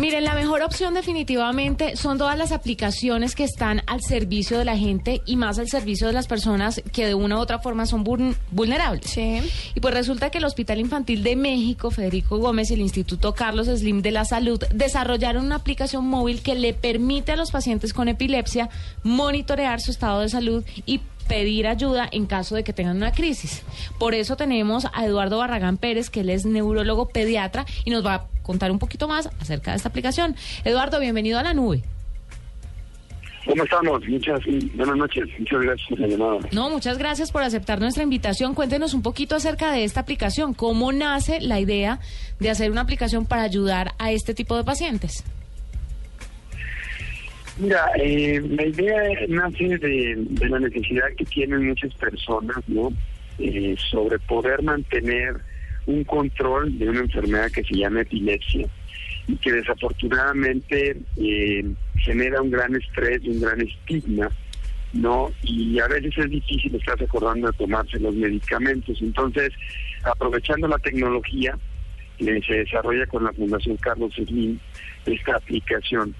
Miren, 0.00 0.24
la 0.24 0.32
mejor 0.32 0.62
opción 0.62 0.94
definitivamente 0.94 1.94
son 1.94 2.16
todas 2.16 2.38
las 2.38 2.52
aplicaciones 2.52 3.34
que 3.34 3.44
están 3.44 3.82
al 3.86 4.00
servicio 4.00 4.58
de 4.58 4.64
la 4.64 4.78
gente 4.78 5.20
y 5.26 5.36
más 5.36 5.58
al 5.58 5.68
servicio 5.68 6.06
de 6.06 6.14
las 6.14 6.26
personas 6.26 6.80
que 6.90 7.04
de 7.04 7.12
una 7.12 7.36
u 7.36 7.38
otra 7.38 7.58
forma 7.58 7.84
son 7.84 8.02
vulnerables. 8.50 9.10
Sí. 9.10 9.42
Y 9.74 9.80
pues 9.80 9.92
resulta 9.92 10.30
que 10.30 10.38
el 10.38 10.46
Hospital 10.46 10.80
Infantil 10.80 11.22
de 11.22 11.36
México, 11.36 11.90
Federico 11.90 12.38
Gómez 12.38 12.70
y 12.70 12.74
el 12.74 12.80
Instituto 12.80 13.34
Carlos 13.34 13.66
Slim 13.66 14.00
de 14.00 14.10
la 14.10 14.24
Salud 14.24 14.58
desarrollaron 14.72 15.44
una 15.44 15.56
aplicación 15.56 16.06
móvil 16.06 16.40
que 16.40 16.54
le 16.54 16.72
permite 16.72 17.32
a 17.32 17.36
los 17.36 17.50
pacientes 17.50 17.92
con 17.92 18.08
epilepsia 18.08 18.70
monitorear 19.02 19.82
su 19.82 19.90
estado 19.90 20.20
de 20.20 20.30
salud 20.30 20.64
y 20.86 21.02
pedir 21.30 21.68
ayuda 21.68 22.08
en 22.10 22.26
caso 22.26 22.56
de 22.56 22.64
que 22.64 22.72
tengan 22.72 22.96
una 22.96 23.12
crisis. 23.12 23.62
Por 24.00 24.14
eso 24.14 24.36
tenemos 24.36 24.88
a 24.92 25.06
Eduardo 25.06 25.38
Barragán 25.38 25.76
Pérez, 25.76 26.10
que 26.10 26.20
él 26.20 26.28
es 26.28 26.44
neurólogo 26.44 27.08
pediatra 27.08 27.66
y 27.84 27.90
nos 27.90 28.04
va 28.04 28.14
a 28.14 28.26
contar 28.42 28.72
un 28.72 28.80
poquito 28.80 29.06
más 29.06 29.30
acerca 29.40 29.70
de 29.70 29.76
esta 29.76 29.88
aplicación. 29.88 30.34
Eduardo, 30.64 30.98
bienvenido 30.98 31.38
a 31.38 31.44
la 31.44 31.54
nube. 31.54 31.84
¿Cómo 33.46 33.62
estamos? 33.62 34.02
Muchas 34.08 34.40
buenas 34.74 34.96
noches. 34.96 35.28
Muchas 35.38 35.60
gracias 35.62 35.88
por 35.88 36.00
la 36.00 36.06
llamada. 36.08 36.38
No, 36.50 36.68
muchas 36.68 36.98
gracias 36.98 37.30
por 37.30 37.44
aceptar 37.44 37.80
nuestra 37.80 38.02
invitación. 38.02 38.54
Cuéntenos 38.54 38.92
un 38.92 39.02
poquito 39.02 39.36
acerca 39.36 39.70
de 39.70 39.84
esta 39.84 40.00
aplicación. 40.00 40.52
¿Cómo 40.52 40.90
nace 40.90 41.40
la 41.40 41.60
idea 41.60 42.00
de 42.40 42.50
hacer 42.50 42.72
una 42.72 42.80
aplicación 42.80 43.24
para 43.24 43.42
ayudar 43.42 43.94
a 43.98 44.10
este 44.10 44.34
tipo 44.34 44.56
de 44.56 44.64
pacientes? 44.64 45.22
Mira, 47.60 47.90
eh, 47.96 48.40
la 48.56 48.66
idea 48.66 49.02
nace 49.28 49.76
de, 49.76 50.48
la 50.48 50.60
necesidad 50.60 51.12
que 51.14 51.26
tienen 51.26 51.68
muchas 51.68 51.92
personas, 51.92 52.56
¿no? 52.68 52.90
Eh, 53.38 53.76
sobre 53.90 54.18
poder 54.18 54.62
mantener 54.62 55.36
un 55.84 56.02
control 56.04 56.78
de 56.78 56.88
una 56.88 57.00
enfermedad 57.00 57.50
que 57.50 57.62
se 57.64 57.74
llama 57.74 58.00
epilepsia 58.00 58.66
y 59.28 59.36
que 59.36 59.52
desafortunadamente 59.52 60.96
eh, 61.18 61.64
genera 61.98 62.40
un 62.40 62.50
gran 62.50 62.74
estrés 62.76 63.20
un 63.26 63.42
gran 63.42 63.60
estigma, 63.60 64.30
¿no? 64.94 65.30
Y 65.42 65.78
a 65.80 65.86
veces 65.86 66.16
es 66.16 66.30
difícil 66.30 66.74
estar 66.76 67.02
acordando 67.02 67.48
de 67.48 67.58
tomarse 67.58 68.00
los 68.00 68.14
medicamentos. 68.14 69.02
Entonces, 69.02 69.52
aprovechando 70.02 70.66
la 70.66 70.78
tecnología, 70.78 71.58
se 72.18 72.54
desarrolla 72.54 73.04
con 73.04 73.24
la 73.24 73.34
Fundación 73.34 73.76
Carlos 73.76 74.14
Slim 74.14 74.58
esta 75.04 75.36
aplicación 75.36 76.14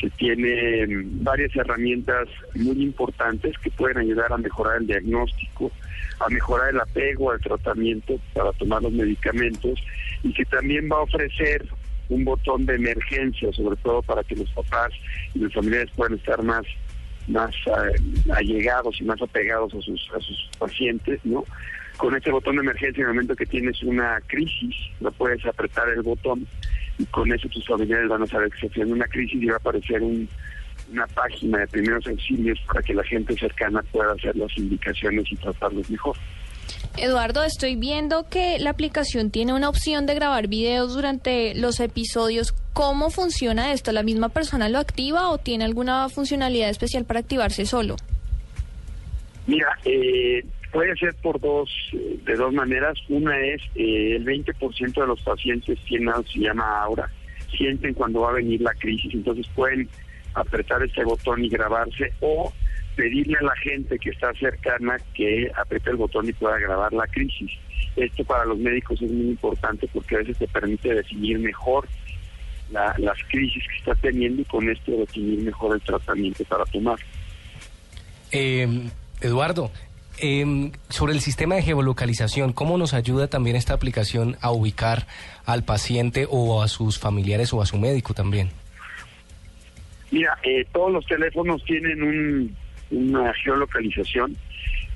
que 0.00 0.08
tiene 0.10 0.86
mm, 0.86 1.22
varias 1.22 1.54
herramientas 1.54 2.28
muy 2.54 2.82
importantes 2.82 3.56
que 3.58 3.70
pueden 3.70 3.98
ayudar 3.98 4.32
a 4.32 4.38
mejorar 4.38 4.78
el 4.78 4.86
diagnóstico, 4.86 5.70
a 6.18 6.28
mejorar 6.30 6.70
el 6.70 6.80
apego 6.80 7.30
al 7.30 7.40
tratamiento 7.40 8.18
para 8.32 8.52
tomar 8.52 8.82
los 8.82 8.92
medicamentos 8.92 9.78
y 10.22 10.32
que 10.32 10.44
también 10.46 10.88
va 10.90 10.96
a 10.96 11.02
ofrecer 11.02 11.66
un 12.08 12.24
botón 12.24 12.66
de 12.66 12.76
emergencia, 12.76 13.52
sobre 13.52 13.76
todo 13.76 14.02
para 14.02 14.24
que 14.24 14.36
los 14.36 14.50
papás 14.50 14.90
y 15.34 15.38
los 15.38 15.52
familiares 15.52 15.90
puedan 15.94 16.14
estar 16.14 16.42
más 16.42 16.64
más 17.28 17.54
eh, 17.66 18.32
allegados 18.32 19.00
y 19.00 19.04
más 19.04 19.20
apegados 19.20 19.72
a 19.74 19.80
sus 19.82 20.10
a 20.16 20.20
sus 20.20 20.50
pacientes, 20.58 21.20
¿no? 21.24 21.44
Con 21.98 22.16
este 22.16 22.30
botón 22.30 22.56
de 22.56 22.62
emergencia, 22.62 23.02
en 23.02 23.08
el 23.08 23.14
momento 23.14 23.36
que 23.36 23.44
tienes 23.44 23.82
una 23.82 24.18
crisis, 24.26 24.74
lo 25.00 25.12
puedes 25.12 25.44
apretar 25.44 25.90
el 25.90 26.00
botón 26.00 26.46
y 27.00 27.06
con 27.06 27.32
eso 27.32 27.48
tus 27.48 27.66
familiares 27.66 28.08
van 28.08 28.22
a 28.22 28.26
saber 28.26 28.50
que 28.50 28.60
se 28.60 28.68
tiene 28.68 28.92
una 28.92 29.06
crisis 29.06 29.42
y 29.42 29.46
va 29.46 29.54
a 29.54 29.56
aparecer 29.56 30.02
una 30.02 31.06
página 31.14 31.58
de 31.58 31.66
primeros 31.68 32.06
auxilios 32.06 32.58
para 32.66 32.82
que 32.82 32.92
la 32.92 33.04
gente 33.04 33.34
cercana 33.34 33.82
pueda 33.90 34.12
hacer 34.12 34.36
las 34.36 34.56
indicaciones 34.58 35.24
y 35.30 35.36
tratarlos 35.36 35.88
mejor. 35.90 36.16
Eduardo, 36.98 37.42
estoy 37.44 37.76
viendo 37.76 38.28
que 38.28 38.58
la 38.58 38.70
aplicación 38.70 39.30
tiene 39.30 39.54
una 39.54 39.68
opción 39.68 40.04
de 40.04 40.14
grabar 40.14 40.48
videos 40.48 40.94
durante 40.94 41.54
los 41.54 41.80
episodios. 41.80 42.52
¿Cómo 42.74 43.10
funciona 43.10 43.72
esto? 43.72 43.92
¿La 43.92 44.02
misma 44.02 44.28
persona 44.28 44.68
lo 44.68 44.78
activa 44.78 45.30
o 45.30 45.38
tiene 45.38 45.64
alguna 45.64 46.08
funcionalidad 46.10 46.68
especial 46.68 47.04
para 47.06 47.20
activarse 47.20 47.64
solo? 47.64 47.96
Mira, 49.46 49.78
eh, 49.84 50.44
Puede 50.72 50.96
ser 50.96 51.14
por 51.16 51.40
dos, 51.40 51.68
eh, 51.92 52.18
de 52.24 52.36
dos 52.36 52.52
maneras. 52.52 52.96
Una 53.08 53.38
es 53.38 53.60
eh, 53.74 54.16
el 54.16 54.24
20% 54.24 55.00
de 55.00 55.06
los 55.06 55.20
pacientes 55.22 55.78
tienen 55.86 56.14
se 56.32 56.38
llama 56.38 56.82
aura, 56.82 57.10
sienten 57.56 57.94
cuando 57.94 58.20
va 58.20 58.30
a 58.30 58.34
venir 58.34 58.60
la 58.60 58.74
crisis, 58.74 59.12
entonces 59.12 59.46
pueden 59.54 59.88
apretar 60.34 60.82
este 60.82 61.02
botón 61.04 61.44
y 61.44 61.48
grabarse 61.48 62.12
o 62.20 62.52
pedirle 62.94 63.36
a 63.40 63.44
la 63.44 63.56
gente 63.56 63.98
que 63.98 64.10
está 64.10 64.32
cercana 64.34 64.96
que 65.14 65.50
apriete 65.56 65.90
el 65.90 65.96
botón 65.96 66.28
y 66.28 66.32
pueda 66.32 66.58
grabar 66.58 66.92
la 66.92 67.06
crisis. 67.08 67.50
Esto 67.96 68.24
para 68.24 68.44
los 68.44 68.58
médicos 68.58 69.00
es 69.02 69.10
muy 69.10 69.28
importante 69.28 69.88
porque 69.92 70.16
a 70.16 70.18
veces 70.18 70.38
te 70.38 70.46
permite 70.46 70.94
definir 70.94 71.38
mejor 71.38 71.88
las 72.70 73.18
crisis 73.28 73.64
que 73.66 73.78
está 73.78 73.94
teniendo 73.96 74.42
y 74.42 74.44
con 74.44 74.68
esto 74.68 74.92
definir 74.92 75.40
mejor 75.40 75.74
el 75.74 75.82
tratamiento 75.82 76.44
para 76.44 76.64
tomar. 76.66 76.98
Eh, 78.30 78.68
Eduardo, 79.20 79.72
eh, 80.20 80.72
sobre 80.88 81.12
el 81.12 81.20
sistema 81.20 81.54
de 81.56 81.62
geolocalización, 81.62 82.52
¿cómo 82.52 82.78
nos 82.78 82.94
ayuda 82.94 83.28
también 83.28 83.56
esta 83.56 83.74
aplicación 83.74 84.36
a 84.40 84.50
ubicar 84.50 85.06
al 85.44 85.64
paciente 85.64 86.26
o 86.28 86.62
a 86.62 86.68
sus 86.68 86.98
familiares 86.98 87.52
o 87.52 87.62
a 87.62 87.66
su 87.66 87.78
médico 87.78 88.14
también? 88.14 88.50
Mira, 90.10 90.36
eh, 90.42 90.66
todos 90.72 90.92
los 90.92 91.06
teléfonos 91.06 91.64
tienen 91.64 92.54
una 92.90 93.32
geolocalización, 93.34 94.36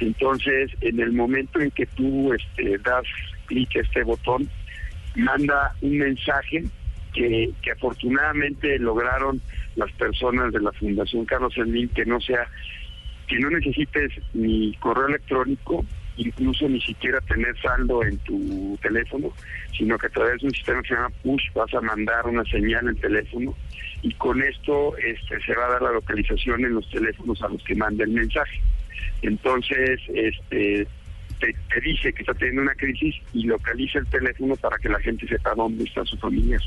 entonces 0.01 0.71
en 0.81 1.01
el 1.01 1.13
momento 1.13 1.61
en 1.61 1.71
que 1.71 1.87
tú 1.87 2.33
este, 2.33 2.79
das 2.79 3.05
clic 3.47 3.77
a 3.77 3.81
este 3.81 4.03
botón, 4.03 4.49
manda 5.15 5.75
un 5.81 5.99
mensaje 5.99 6.65
que, 7.13 7.51
que, 7.63 7.71
afortunadamente 7.71 8.79
lograron 8.79 9.41
las 9.77 9.91
personas 9.93 10.53
de 10.53 10.61
la 10.61 10.73
Fundación 10.73 11.25
Carlos 11.25 11.55
Slim 11.55 11.89
que 11.91 12.05
no 12.05 12.21
sea 12.21 12.49
que 13.35 13.41
no 13.41 13.51
necesites 13.51 14.13
ni 14.33 14.73
correo 14.75 15.09
electrónico, 15.09 15.85
incluso 16.17 16.69
ni 16.69 16.81
siquiera 16.81 17.21
tener 17.23 17.61
saldo 17.61 18.05
en 18.05 18.17
tu 18.19 18.79
teléfono, 18.81 19.33
sino 19.77 19.99
que 19.99 20.07
a 20.07 20.11
través 20.11 20.41
de 20.41 20.47
un 20.47 20.55
sistema 20.55 20.81
que 20.83 20.89
se 20.91 20.95
llama 20.95 21.11
push 21.25 21.43
vas 21.53 21.75
a 21.75 21.81
mandar 21.81 22.29
una 22.29 22.45
señal 22.45 22.87
en 22.87 22.95
teléfono 22.95 23.57
y 24.03 24.15
con 24.15 24.41
esto 24.41 24.97
este, 24.99 25.41
se 25.41 25.53
va 25.57 25.67
a 25.67 25.71
dar 25.71 25.83
la 25.83 25.91
localización 25.91 26.65
en 26.65 26.75
los 26.75 26.89
teléfonos 26.89 27.43
a 27.43 27.49
los 27.49 27.61
que 27.65 27.75
manda 27.75 28.05
el 28.05 28.11
mensaje. 28.11 28.61
Entonces, 29.23 30.01
este 30.15 30.87
te, 31.41 31.57
te 31.75 31.81
dice 31.81 32.13
que 32.13 32.23
está 32.23 32.35
teniendo 32.35 32.63
una 32.63 32.75
crisis 32.77 33.17
y 33.33 33.47
localiza 33.47 33.99
el 33.99 34.07
teléfono 34.07 34.55
para 34.55 34.79
que 34.79 34.91
la 34.91 35.01
gente 35.01 35.27
sepa 35.27 35.57
dónde 35.57 35.83
está 35.83 36.05
su 36.05 36.17
familia. 36.19 36.61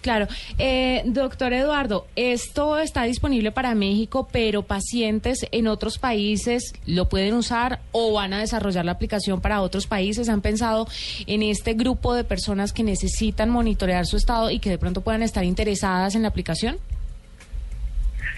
Claro. 0.00 0.26
Eh, 0.58 1.02
doctor 1.04 1.52
Eduardo, 1.52 2.06
esto 2.16 2.78
está 2.78 3.04
disponible 3.04 3.52
para 3.52 3.74
México, 3.74 4.28
pero 4.32 4.62
pacientes 4.62 5.46
en 5.52 5.66
otros 5.66 5.98
países 5.98 6.72
lo 6.86 7.08
pueden 7.08 7.34
usar 7.34 7.80
o 7.92 8.14
van 8.14 8.32
a 8.32 8.40
desarrollar 8.40 8.84
la 8.84 8.92
aplicación 8.92 9.40
para 9.40 9.60
otros 9.60 9.86
países. 9.86 10.28
¿Han 10.28 10.40
pensado 10.40 10.86
en 11.26 11.42
este 11.42 11.74
grupo 11.74 12.14
de 12.14 12.24
personas 12.24 12.72
que 12.72 12.82
necesitan 12.82 13.50
monitorear 13.50 14.06
su 14.06 14.16
estado 14.16 14.50
y 14.50 14.58
que 14.58 14.70
de 14.70 14.78
pronto 14.78 15.02
puedan 15.02 15.22
estar 15.22 15.44
interesadas 15.44 16.14
en 16.14 16.22
la 16.22 16.28
aplicación? 16.28 16.78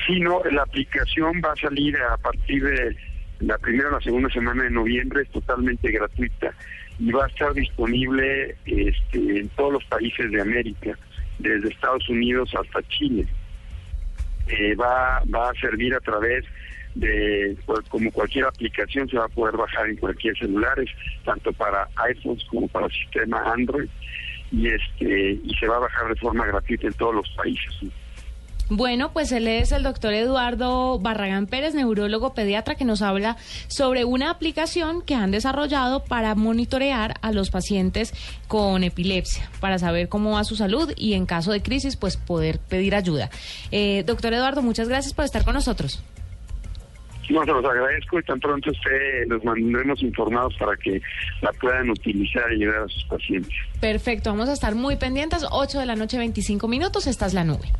Sí, 0.07 0.19
no, 0.19 0.43
la 0.51 0.63
aplicación 0.63 1.41
va 1.45 1.53
a 1.53 1.57
salir 1.57 1.97
a 1.97 2.17
partir 2.17 2.65
de 2.65 2.97
la 3.39 3.57
primera 3.59 3.89
o 3.89 3.93
la 3.93 4.01
segunda 4.01 4.29
semana 4.31 4.65
de 4.65 4.71
noviembre, 4.71 5.23
es 5.23 5.29
totalmente 5.31 5.91
gratuita 5.93 6.53
y 6.99 7.11
va 7.13 7.25
a 7.25 7.29
estar 7.29 7.53
disponible 7.55 8.57
este, 8.67 9.41
en 9.41 9.49
todos 9.51 9.75
los 9.75 9.85
países 9.85 10.31
de 10.31 10.41
América 10.41 10.97
desde 11.39 11.69
Estados 11.69 12.09
Unidos 12.09 12.51
hasta 12.55 12.83
Chile. 12.89 13.27
Eh, 14.49 14.75
va, 14.75 15.23
va 15.33 15.51
a 15.51 15.55
servir 15.55 15.95
a 15.95 16.01
través 16.01 16.45
de, 16.95 17.57
pues, 17.65 17.81
como 17.89 18.11
cualquier 18.11 18.45
aplicación, 18.45 19.09
se 19.09 19.17
va 19.17 19.25
a 19.25 19.29
poder 19.29 19.57
bajar 19.57 19.89
en 19.89 19.97
cualquier 19.97 20.37
celular, 20.37 20.77
tanto 21.25 21.53
para 21.53 21.89
iPhones 22.09 22.45
como 22.45 22.69
para 22.69 22.89
sistema 22.89 23.43
Android, 23.53 23.89
y, 24.51 24.69
este, 24.69 25.39
y 25.43 25.55
se 25.59 25.67
va 25.67 25.77
a 25.77 25.81
bajar 25.81 26.09
de 26.09 26.17
forma 26.17 26.47
gratuita 26.47 26.87
en 26.87 26.93
todos 26.95 27.15
los 27.15 27.29
países. 27.31 27.75
Bueno, 28.75 29.13
pues 29.13 29.33
él 29.33 29.49
es 29.49 29.71
el 29.71 29.83
doctor 29.83 30.15
Eduardo 30.15 30.99
Barragán 30.99 31.47
Pérez, 31.47 31.75
neurólogo 31.75 32.33
pediatra, 32.33 32.75
que 32.75 32.87
nos 32.87 33.03
habla 33.03 33.37
sobre 33.69 34.07
una 34.07 34.31
aplicación 34.31 35.03
que 35.03 35.15
han 35.15 35.31
desarrollado 35.31 36.05
para 36.05 36.35
monitorear 36.35 37.17
a 37.21 37.33
los 37.33 37.51
pacientes 37.51 38.15
con 38.49 38.83
epilepsia, 38.83 39.51
para 39.61 39.79
saber 39.79 40.09
cómo 40.09 40.33
va 40.33 40.45
su 40.45 40.57
salud 40.57 40.91
y 40.97 41.13
en 41.13 41.27
caso 41.27 41.53
de 41.53 41.61
crisis, 41.61 41.97
pues 41.97 42.17
poder 42.17 42.61
pedir 42.61 42.95
ayuda. 42.95 43.29
Eh, 43.73 44.05
doctor 44.07 44.33
Eduardo, 44.33 44.63
muchas 44.63 44.89
gracias 44.89 45.13
por 45.13 45.27
estar 45.27 45.45
con 45.45 45.53
nosotros. 45.53 46.03
No, 47.29 47.45
se 47.45 47.53
los 47.53 47.65
agradezco 47.65 48.21
y 48.21 48.23
tan 48.23 48.41
pronto 48.41 48.71
usted 48.71 49.27
los 49.29 49.45
mantendremos 49.45 50.03
informados 50.03 50.55
para 50.59 50.77
que 50.79 51.01
la 51.43 51.53
puedan 51.53 51.91
utilizar 51.91 52.51
y 52.53 52.63
ayudar 52.63 52.85
a 52.85 52.89
sus 52.89 53.05
pacientes. 53.05 53.53
Perfecto, 53.83 54.31
vamos 54.31 54.49
a 54.49 54.55
estar 54.55 54.75
muy 54.75 54.97
pendientes. 54.97 55.45
8 55.51 55.79
de 55.79 55.85
la 55.87 55.95
noche, 55.95 56.17
25 56.17 56.69
minutos. 56.69 57.07
Esta 57.07 57.27
es 57.27 57.35
la 57.35 57.45
nube. 57.45 57.71